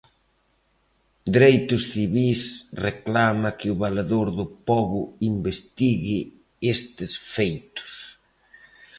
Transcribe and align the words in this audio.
Dereitos 1.33 1.83
civís 1.93 2.41
reclama 2.87 3.49
que 3.59 3.67
o 3.73 3.79
Valedor 3.83 4.27
do 4.39 4.45
Pobo 4.67 5.01
investigue 5.31 6.19
estes 6.75 7.11
feitos. 7.35 7.93